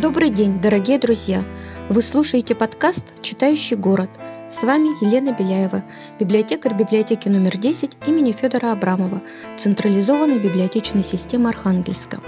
Добрый 0.00 0.30
день, 0.30 0.58
дорогие 0.58 0.98
друзья! 0.98 1.44
Вы 1.90 2.00
слушаете 2.00 2.54
подкаст 2.54 3.04
«Читающий 3.20 3.76
город». 3.76 4.08
С 4.48 4.62
вами 4.62 4.88
Елена 5.04 5.36
Беляева, 5.38 5.84
библиотекарь 6.18 6.74
библиотеки 6.74 7.28
номер 7.28 7.58
10 7.58 7.98
имени 8.06 8.32
Федора 8.32 8.72
Абрамова, 8.72 9.20
централизованной 9.58 10.38
библиотечной 10.38 11.04
системы 11.04 11.50
Архангельска. 11.50 12.18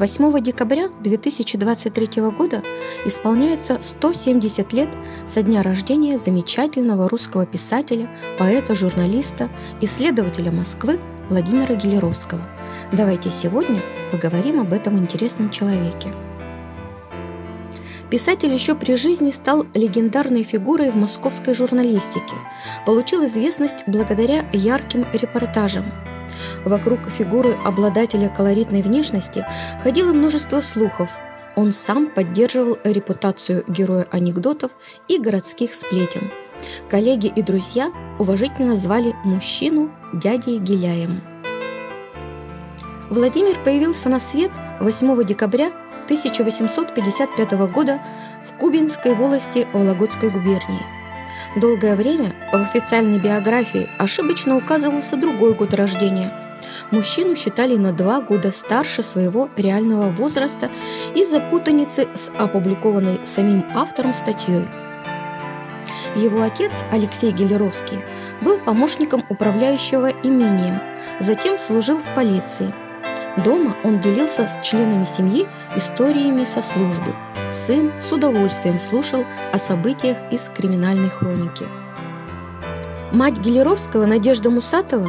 8 0.00 0.42
декабря 0.42 0.88
2023 0.88 2.22
года 2.36 2.64
исполняется 3.06 3.78
170 3.80 4.72
лет 4.72 4.88
со 5.26 5.42
дня 5.42 5.62
рождения 5.62 6.18
замечательного 6.18 7.08
русского 7.08 7.46
писателя, 7.46 8.10
поэта, 8.36 8.74
журналиста, 8.74 9.48
исследователя 9.80 10.50
Москвы 10.50 10.98
Владимира 11.28 11.76
Гелеровского. 11.76 12.42
Давайте 12.90 13.30
сегодня 13.30 13.80
поговорим 14.10 14.60
об 14.60 14.72
этом 14.72 14.98
интересном 14.98 15.50
человеке. 15.50 16.12
Писатель 18.10 18.52
еще 18.52 18.74
при 18.74 18.96
жизни 18.96 19.30
стал 19.30 19.66
легендарной 19.72 20.42
фигурой 20.42 20.90
в 20.90 20.96
московской 20.96 21.54
журналистике, 21.54 22.34
получил 22.84 23.24
известность 23.24 23.84
благодаря 23.86 24.48
ярким 24.52 25.06
репортажам. 25.12 25.92
Вокруг 26.64 27.08
фигуры 27.08 27.56
обладателя 27.64 28.28
колоритной 28.28 28.82
внешности 28.82 29.46
ходило 29.82 30.12
множество 30.12 30.60
слухов. 30.60 31.10
Он 31.54 31.72
сам 31.72 32.08
поддерживал 32.08 32.78
репутацию 32.82 33.64
героя 33.68 34.06
анекдотов 34.10 34.72
и 35.06 35.18
городских 35.18 35.72
сплетен. 35.74 36.30
Коллеги 36.88 37.32
и 37.34 37.42
друзья 37.42 37.92
уважительно 38.18 38.74
звали 38.74 39.14
мужчину 39.24 39.90
дядей 40.12 40.58
Геляем. 40.58 41.20
Владимир 43.08 43.60
появился 43.64 44.08
на 44.08 44.20
свет 44.20 44.52
8 44.80 45.24
декабря 45.24 45.72
1855 46.10 47.52
года 47.70 48.00
в 48.44 48.58
Кубинской 48.58 49.14
волости 49.14 49.68
Вологодской 49.72 50.28
губернии. 50.28 50.84
Долгое 51.54 51.94
время 51.94 52.34
в 52.52 52.56
официальной 52.56 53.20
биографии 53.20 53.88
ошибочно 53.96 54.56
указывался 54.56 55.16
другой 55.16 55.54
год 55.54 55.72
рождения. 55.72 56.32
Мужчину 56.90 57.36
считали 57.36 57.76
на 57.76 57.92
два 57.92 58.20
года 58.20 58.50
старше 58.50 59.04
своего 59.04 59.50
реального 59.56 60.08
возраста 60.08 60.68
из-за 61.14 61.38
путаницы 61.38 62.08
с 62.12 62.32
опубликованной 62.36 63.24
самим 63.24 63.64
автором 63.72 64.12
статьей. 64.12 64.64
Его 66.16 66.42
отец, 66.42 66.82
Алексей 66.90 67.30
Гелеровский, 67.30 68.00
был 68.40 68.58
помощником 68.58 69.24
управляющего 69.28 70.10
имением, 70.24 70.80
затем 71.20 71.56
служил 71.60 71.98
в 71.98 72.14
полиции– 72.16 72.74
Дома 73.36 73.76
он 73.84 74.00
делился 74.00 74.48
с 74.48 74.60
членами 74.62 75.04
семьи 75.04 75.46
историями 75.76 76.44
со 76.44 76.62
службы. 76.62 77.14
Сын 77.52 77.92
с 78.00 78.12
удовольствием 78.12 78.78
слушал 78.78 79.24
о 79.52 79.58
событиях 79.58 80.18
из 80.30 80.48
криминальной 80.48 81.10
хроники. 81.10 81.66
Мать 83.12 83.38
Гелеровского, 83.38 84.06
Надежда 84.06 84.50
Мусатова, 84.50 85.08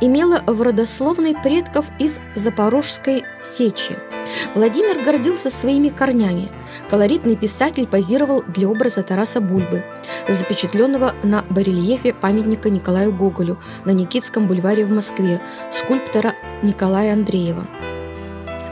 имела 0.00 0.42
в 0.46 0.60
родословной 0.62 1.34
предков 1.34 1.86
из 1.98 2.20
Запорожской 2.34 3.24
сечи– 3.42 3.96
Владимир 4.54 5.02
гордился 5.04 5.50
своими 5.50 5.88
корнями. 5.88 6.48
Колоритный 6.90 7.36
писатель 7.36 7.86
позировал 7.86 8.42
для 8.46 8.68
образа 8.68 9.02
Тараса 9.02 9.40
Бульбы, 9.40 9.84
запечатленного 10.28 11.14
на 11.22 11.44
барельефе 11.50 12.12
памятника 12.12 12.70
Николаю 12.70 13.12
Гоголю 13.12 13.58
на 13.84 13.90
Никитском 13.90 14.46
бульваре 14.46 14.84
в 14.84 14.90
Москве, 14.90 15.40
скульптора 15.70 16.34
Николая 16.62 17.12
Андреева. 17.12 17.66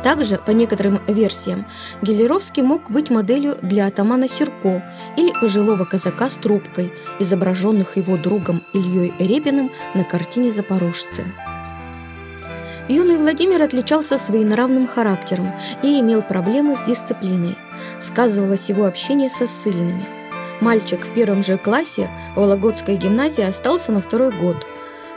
Также, 0.02 0.36
по 0.36 0.52
некоторым 0.52 1.00
версиям, 1.08 1.66
Гелеровский 2.00 2.62
мог 2.62 2.92
быть 2.92 3.10
моделью 3.10 3.56
для 3.60 3.86
атамана 3.88 4.28
Сирко 4.28 4.84
или 5.16 5.32
пожилого 5.40 5.84
казака 5.84 6.28
с 6.28 6.36
трубкой, 6.36 6.92
изображенных 7.18 7.96
его 7.96 8.16
другом 8.16 8.62
Ильей 8.72 9.12
Репиным 9.18 9.72
на 9.94 10.04
картине 10.04 10.52
«Запорожцы». 10.52 11.24
Юный 12.88 13.16
Владимир 13.16 13.62
отличался 13.62 14.16
своенравным 14.16 14.86
характером 14.86 15.52
и 15.82 15.98
имел 16.00 16.22
проблемы 16.22 16.76
с 16.76 16.82
дисциплиной. 16.82 17.56
Сказывалось 17.98 18.68
его 18.68 18.84
общение 18.84 19.28
со 19.28 19.46
ссыльными. 19.46 20.06
Мальчик 20.60 21.04
в 21.04 21.12
первом 21.12 21.42
же 21.42 21.58
классе 21.58 22.08
Вологодской 22.36 22.96
гимназии 22.96 23.42
остался 23.42 23.90
на 23.90 24.00
второй 24.00 24.30
год. 24.30 24.64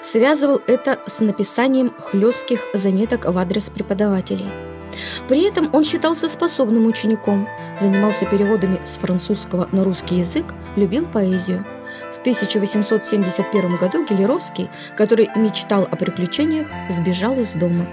Связывал 0.02 0.62
это 0.66 1.00
с 1.06 1.20
написанием 1.20 1.94
хлестких 1.96 2.62
заметок 2.74 3.26
в 3.26 3.38
адрес 3.38 3.70
преподавателей. 3.70 4.50
При 5.28 5.44
этом 5.44 5.70
он 5.72 5.84
считался 5.84 6.28
способным 6.28 6.88
учеником, 6.88 7.48
занимался 7.80 8.26
переводами 8.26 8.80
с 8.84 8.98
французского 8.98 9.70
на 9.72 9.84
русский 9.84 10.16
язык, 10.16 10.46
любил 10.76 11.06
поэзию– 11.06 11.66
в 12.14 12.20
1871 12.20 13.78
году 13.78 14.06
Гелеровский, 14.06 14.70
который 14.96 15.30
мечтал 15.36 15.88
о 15.90 15.96
приключениях, 15.96 16.68
сбежал 16.90 17.38
из 17.40 17.54
дома. 17.54 17.88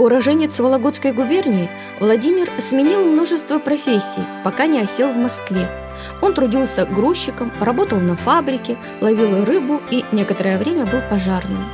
Уроженец 0.00 0.58
Вологодской 0.58 1.12
губернии, 1.12 1.70
Владимир 2.00 2.50
сменил 2.58 3.04
множество 3.04 3.58
профессий, 3.58 4.22
пока 4.42 4.66
не 4.66 4.80
осел 4.80 5.12
в 5.12 5.16
Москве. 5.16 5.68
Он 6.22 6.32
трудился 6.32 6.86
грузчиком, 6.86 7.52
работал 7.60 8.00
на 8.00 8.16
фабрике, 8.16 8.78
ловил 9.02 9.44
рыбу 9.44 9.82
и 9.90 10.02
некоторое 10.10 10.56
время 10.56 10.86
был 10.86 11.02
пожарным. 11.02 11.68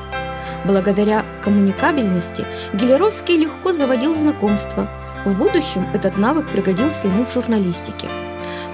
Благодаря 0.65 1.25
коммуникабельности 1.41 2.45
Гелеровский 2.73 3.37
легко 3.37 3.71
заводил 3.71 4.13
знакомства. 4.13 4.91
В 5.25 5.39
будущем 5.39 5.89
этот 5.95 6.19
навык 6.19 6.51
пригодился 6.51 7.07
ему 7.07 7.25
в 7.25 7.33
журналистике– 7.33 8.09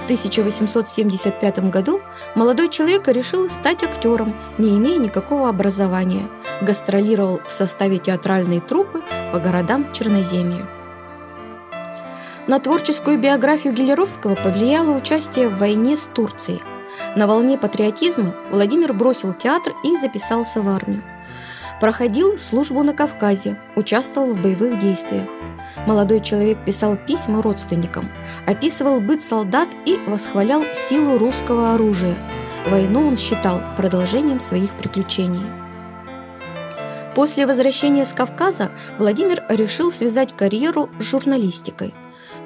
в 0.03 0.05
1875 0.05 1.71
году 1.71 2.01
молодой 2.35 2.69
человек 2.69 3.07
решил 3.07 3.49
стать 3.49 3.85
актером, 3.85 4.35
не 4.59 4.77
имея 4.77 4.99
никакого 4.99 5.49
образования. 5.49 6.29
Гастролировал 6.61 7.41
в 7.47 7.53
составе 7.53 7.99
театральной 7.99 8.59
труппы 8.59 9.03
по 9.33 9.39
городам 9.39 9.87
Черноземья. 9.93 10.67
На 12.49 12.59
творческую 12.59 13.21
биографию 13.21 13.73
Гелеровского 13.73 14.35
повлияло 14.35 14.97
участие 14.97 15.49
в 15.49 15.59
войне 15.59 15.97
с 15.97 16.07
Турцией. 16.07 16.61
На 17.15 17.29
волне 17.29 17.57
патриотизма 17.57 18.35
Владимир 18.51 18.93
бросил 18.93 19.33
театр 19.33 19.73
и 19.85 19.97
записался 19.97 20.61
в 20.61 20.69
армию. 20.69 21.03
Проходил 21.83 22.39
службу 22.39 22.85
на 22.85 22.95
Кавказе, 22.95 23.59
участвовал 23.75 24.35
в 24.35 24.41
боевых 24.41 24.79
действиях. 24.79 25.29
Молодой 25.85 26.21
человек 26.21 26.65
писал 26.65 26.97
письма 26.97 27.43
родственникам, 27.43 28.09
описывал 28.47 29.01
быт 29.01 29.21
солдат 29.21 29.69
и 29.85 29.97
восхвалял 30.07 30.63
силу 30.75 31.19
русского 31.19 31.75
оружия. 31.75 32.15
Войну 32.69 33.09
он 33.09 33.17
считал 33.17 33.61
продолжением 33.77 34.39
своих 34.39 34.71
приключений. 34.77 35.43
После 37.17 37.47
возвращения 37.47 38.05
с 38.05 38.13
Кавказа 38.13 38.71
Владимир 38.97 39.43
решил 39.49 39.91
связать 39.91 40.37
карьеру 40.37 40.89
с 41.01 41.03
журналистикой. 41.03 41.93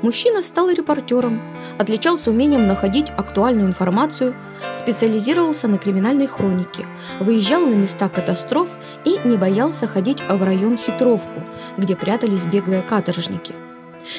Мужчина 0.07 0.41
стал 0.41 0.71
репортером, 0.71 1.43
отличался 1.81 2.31
умением 2.31 2.69
находить 2.69 3.11
актуальную 3.17 3.67
информацию, 3.67 4.37
специализировался 4.73 5.67
на 5.67 5.79
криминальной 5.79 6.29
хронике, 6.29 6.87
выезжал 7.19 7.67
на 7.67 7.75
места 7.75 8.09
катастроф 8.09 8.71
и 9.05 9.19
не 9.25 9.37
боялся 9.37 9.89
ходить 9.89 10.23
в 10.23 10.41
район 10.45 10.79
Хитровку, 10.79 11.43
где 11.77 11.97
прятались 11.97 12.47
беглые 12.47 12.83
каторжники. 12.83 13.53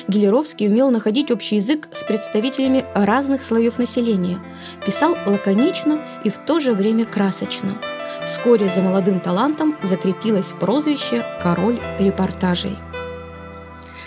Гелеровский 0.09 0.67
умел 0.67 0.91
находить 0.91 1.31
общий 1.31 1.55
язык 1.55 1.87
с 1.93 2.03
представителями 2.03 2.83
разных 2.93 3.41
слоев 3.41 3.79
населения, 3.79 4.39
писал 4.85 5.15
лаконично 5.25 6.01
и 6.25 6.29
в 6.29 6.37
то 6.37 6.59
же 6.59 6.73
время 6.73 7.05
красочно. 7.05 7.77
Вскоре 8.25 8.67
за 8.67 8.81
молодым 8.81 9.21
талантом 9.21 9.77
закрепилось 9.81 10.51
прозвище 10.51 11.23
«Король 11.41 11.79
репортажей». 11.97 12.77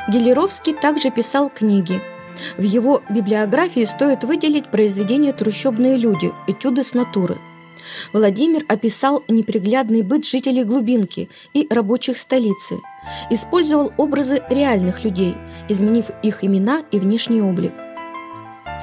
Гелеровский 0.09 0.75
также 0.75 1.11
писал 1.11 1.51
книги. 1.51 2.01
В 2.57 2.63
его 2.63 3.03
библиографии 3.11 3.85
стоит 3.85 4.25
выделить 4.25 4.71
произведение 4.71 5.33
«Трущобные 5.33 5.97
люди. 5.97 6.33
Этюды 6.47 6.83
с 6.83 6.95
натуры». 6.95 7.39
Владимир 8.13 8.65
описал 8.69 9.25
неприглядный 9.29 10.03
быт 10.03 10.25
жителей 10.25 10.65
глубинки 10.65 11.29
и 11.55 11.67
рабочих 11.71 12.19
столицы, 12.19 12.79
использовал 13.31 13.93
образы 13.97 14.43
реальных 14.49 15.05
людей, 15.05 15.35
изменив 15.69 16.07
их 16.23 16.45
имена 16.45 16.83
и 16.91 16.99
внешний 16.99 17.43
облик. 17.43 17.73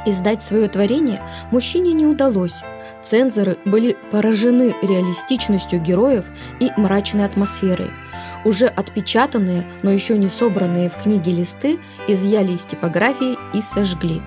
Издать 0.07 0.42
свое 0.42 0.68
творение 0.68 1.21
мужчине 1.51 1.94
не 1.94 2.07
удалось. 2.07 2.63
Цензоры 3.04 3.59
были 3.65 3.95
поражены 4.12 4.75
реалистичностью 4.81 5.80
героев 5.80 6.25
и 6.59 6.71
мрачной 6.77 7.25
атмосферой– 7.25 7.92
уже 8.45 8.68
отпечатанные, 8.68 9.68
но 9.83 9.92
еще 9.92 10.18
не 10.18 10.30
собранные 10.30 10.89
в 10.89 10.95
книге 11.01 11.33
листы 11.33 11.80
изъяли 12.07 12.54
из 12.54 12.63
типографии 12.65 13.38
и 13.54 13.62
сожгли. 13.62 14.21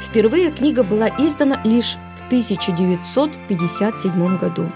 Впервые 0.00 0.50
книга 0.50 0.82
была 0.82 1.08
издана 1.08 1.60
лишь 1.64 1.98
в 2.16 2.26
1957 2.26 4.38
году. 4.38 4.72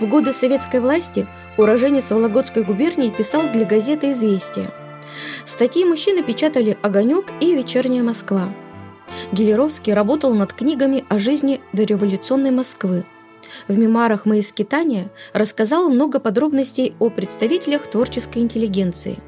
В 0.00 0.06
годы 0.06 0.32
советской 0.32 0.80
власти 0.80 1.26
уроженец 1.56 2.10
Вологодской 2.10 2.64
губернии 2.64 3.10
писал 3.10 3.50
для 3.52 3.64
газеты 3.64 4.10
«Известия». 4.10 4.70
Статьи 5.44 5.84
мужчины 5.84 6.22
печатали 6.22 6.76
«Огонек» 6.82 7.26
и 7.40 7.54
«Вечерняя 7.54 8.02
Москва». 8.02 8.54
Гелеровский 9.32 9.94
работал 9.94 10.34
над 10.34 10.52
книгами 10.52 11.04
о 11.08 11.18
жизни 11.18 11.60
дореволюционной 11.72 12.50
Москвы. 12.50 13.04
В 13.68 13.78
мемуарах 13.78 14.26
«Мои 14.26 14.42
скитания» 14.42 15.10
рассказал 15.32 15.88
много 15.88 16.20
подробностей 16.20 16.94
о 16.98 17.10
представителях 17.10 17.88
творческой 17.88 18.38
интеллигенции. 18.38 19.18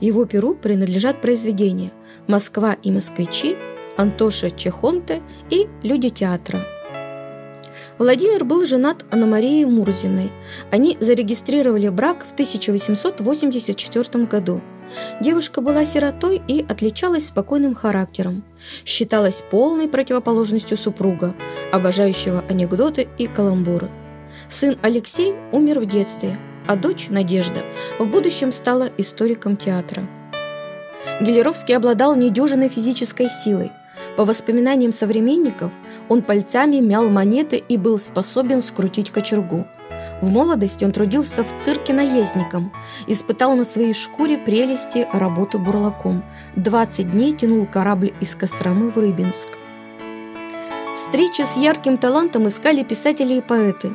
Его 0.00 0.24
перу 0.24 0.54
принадлежат 0.54 1.20
произведения 1.20 1.92
«Москва 2.26 2.76
и 2.82 2.90
москвичи», 2.90 3.56
«Антоша 3.96 4.50
Чехонте» 4.50 5.22
и 5.50 5.68
«Люди 5.82 6.10
театра». 6.10 6.60
Владимир 7.98 8.44
был 8.44 8.66
женат 8.66 9.06
на 9.10 9.26
Марии 9.26 9.64
Мурзиной. 9.64 10.30
Они 10.70 10.98
зарегистрировали 11.00 11.88
брак 11.88 12.26
в 12.26 12.32
1884 12.32 14.24
году. 14.26 14.60
Девушка 15.20 15.60
была 15.60 15.84
сиротой 15.84 16.42
и 16.46 16.64
отличалась 16.68 17.28
спокойным 17.28 17.74
характером. 17.74 18.44
Считалась 18.84 19.42
полной 19.50 19.88
противоположностью 19.88 20.76
супруга, 20.76 21.34
обожающего 21.72 22.44
анекдоты 22.48 23.08
и 23.18 23.26
каламбуры. 23.26 23.90
Сын 24.48 24.78
Алексей 24.82 25.34
умер 25.52 25.80
в 25.80 25.86
детстве, 25.86 26.38
а 26.66 26.76
дочь 26.76 27.08
Надежда 27.08 27.62
в 27.98 28.06
будущем 28.06 28.52
стала 28.52 28.88
историком 28.96 29.56
театра. 29.56 30.06
Гелеровский 31.20 31.76
обладал 31.76 32.16
недюжиной 32.16 32.68
физической 32.68 33.28
силой– 33.28 33.72
по 34.16 34.24
воспоминаниям 34.24 34.92
современников, 34.92 35.74
он 36.08 36.22
пальцами 36.22 36.76
мял 36.76 37.08
монеты 37.10 37.62
и 37.68 37.76
был 37.76 37.98
способен 37.98 38.62
скрутить 38.62 39.10
кочергу. 39.10 39.66
В 40.22 40.30
молодости 40.30 40.84
он 40.84 40.92
трудился 40.92 41.44
в 41.44 41.58
цирке 41.58 41.92
наездником, 41.92 42.72
испытал 43.06 43.54
на 43.54 43.64
своей 43.64 43.92
шкуре 43.92 44.38
прелести 44.38 45.06
работы 45.12 45.58
бурлаком. 45.58 46.24
20 46.56 47.10
дней 47.10 47.34
тянул 47.34 47.66
корабль 47.66 48.14
из 48.20 48.34
Костромы 48.34 48.90
в 48.90 48.96
Рыбинск. 48.96 49.48
Встречи 50.94 51.42
с 51.42 51.58
ярким 51.58 51.98
талантом 51.98 52.46
искали 52.46 52.82
писатели 52.82 53.34
и 53.34 53.42
поэты. 53.42 53.92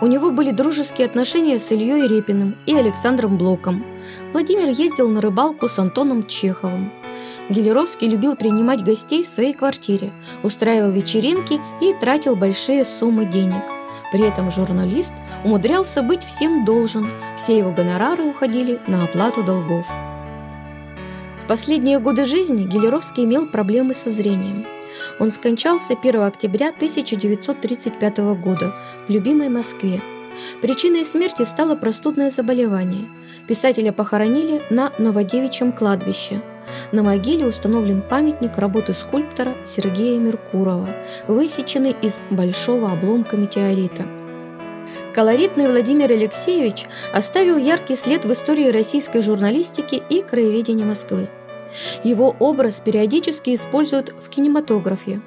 У 0.00 0.06
него 0.06 0.30
были 0.30 0.52
дружеские 0.52 1.08
отношения 1.08 1.58
с 1.58 1.72
Ильей 1.72 2.06
Репиным 2.06 2.56
и 2.66 2.74
Александром 2.76 3.36
Блоком. 3.36 3.84
Владимир 4.32 4.68
ездил 4.68 5.08
на 5.08 5.20
рыбалку 5.20 5.66
с 5.66 5.78
Антоном 5.80 6.24
Чеховым. 6.24 6.92
Гелеровский 7.48 8.08
любил 8.08 8.36
принимать 8.36 8.84
гостей 8.84 9.24
в 9.24 9.26
своей 9.26 9.52
квартире, 9.52 10.12
устраивал 10.44 10.90
вечеринки 10.90 11.60
и 11.80 11.92
тратил 11.94 12.36
большие 12.36 12.84
суммы 12.84 13.26
денег. 13.26 13.62
При 14.12 14.22
этом 14.26 14.50
журналист 14.50 15.12
умудрялся 15.44 16.02
быть 16.02 16.24
всем 16.24 16.64
должен, 16.64 17.10
все 17.36 17.58
его 17.58 17.72
гонорары 17.72 18.24
уходили 18.24 18.80
на 18.86 19.04
оплату 19.04 19.42
долгов. 19.42 19.86
В 21.42 21.46
последние 21.46 21.98
годы 21.98 22.24
жизни 22.24 22.64
Гелеровский 22.64 23.24
имел 23.24 23.46
проблемы 23.46 23.92
со 23.92 24.08
зрением. 24.08 24.64
Он 25.18 25.30
скончался 25.30 25.94
1 25.94 26.22
октября 26.22 26.68
1935 26.68 28.18
года 28.40 28.74
в 29.06 29.10
любимой 29.10 29.48
Москве. 29.48 30.00
Причиной 30.62 31.04
смерти 31.04 31.42
стало 31.42 31.76
простудное 31.76 32.30
заболевание. 32.30 33.08
Писателя 33.46 33.92
похоронили 33.92 34.62
на 34.70 34.92
Новодевичьем 34.98 35.72
кладбище– 35.72 36.40
на 36.92 37.02
могиле 37.02 37.46
установлен 37.46 38.02
памятник 38.02 38.58
работы 38.58 38.94
скульптора 38.94 39.54
Сергея 39.64 40.18
Меркурова, 40.18 40.88
высеченный 41.28 41.96
из 42.02 42.22
большого 42.30 42.92
обломка 42.92 43.36
метеорита. 43.36 44.06
Колоритный 45.14 45.68
Владимир 45.68 46.10
Алексеевич 46.10 46.86
оставил 47.12 47.56
яркий 47.56 47.96
след 47.96 48.24
в 48.24 48.32
истории 48.32 48.70
российской 48.70 49.22
журналистики 49.22 50.02
и 50.08 50.22
краеведения 50.22 50.84
Москвы. 50.84 51.28
Его 52.02 52.34
образ 52.38 52.80
периодически 52.80 53.54
используют 53.54 54.14
в 54.20 54.28
кинематографе. 54.28 55.20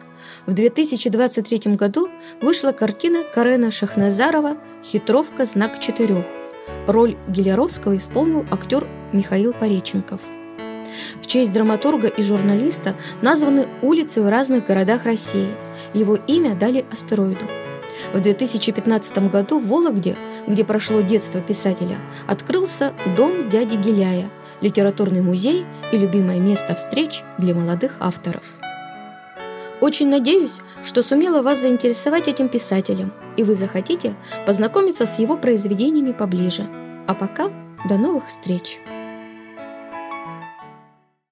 В 0.45 0.53
2023 0.53 1.75
году 1.75 2.09
вышла 2.41 2.71
картина 2.71 3.23
Карена 3.23 3.71
Шахназарова 3.71 4.57
«Хитровка. 4.83 5.45
Знак 5.45 5.79
четырех». 5.79 6.25
Роль 6.85 7.17
Гелеровского 7.27 7.95
исполнил 7.95 8.45
актер 8.51 8.87
Михаил 9.13 9.53
Пореченков– 9.53 10.21
в 11.21 11.27
честь 11.27 11.53
драматурга 11.53 12.07
и 12.07 12.21
журналиста 12.21 12.95
названы 13.21 13.67
улицы 13.81 14.21
в 14.21 14.29
разных 14.29 14.65
городах 14.65 15.05
России. 15.05 15.49
Его 15.93 16.15
имя 16.15 16.55
дали 16.55 16.85
астероиду. 16.91 17.45
В 18.13 18.19
2015 18.19 19.29
году 19.29 19.59
в 19.59 19.67
Вологде, 19.67 20.15
где 20.47 20.63
прошло 20.63 21.01
детство 21.01 21.41
писателя, 21.41 21.97
открылся 22.27 22.93
дом 23.15 23.49
дяди 23.49 23.75
Геляя, 23.75 24.29
литературный 24.61 25.21
музей 25.21 25.65
и 25.91 25.97
любимое 25.97 26.39
место 26.39 26.75
встреч 26.75 27.23
для 27.37 27.53
молодых 27.53 27.97
авторов. 27.99 28.59
Очень 29.79 30.09
надеюсь, 30.09 30.59
что 30.83 31.03
сумела 31.03 31.41
вас 31.41 31.61
заинтересовать 31.61 32.27
этим 32.27 32.49
писателем, 32.49 33.13
и 33.35 33.43
вы 33.43 33.53
захотите 33.53 34.15
познакомиться 34.47 35.05
с 35.05 35.19
его 35.19 35.37
произведениями 35.37 36.13
поближе. 36.13 36.67
А 37.05 37.13
пока 37.13 37.51
до 37.87 37.97
новых 37.97 38.27
встреч! 38.27 38.79